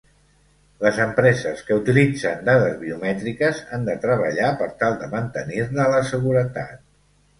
[0.83, 6.83] Les empreses que utilitzen dades biomètriques han de treballar per tal de mantenir-ne la seguretat.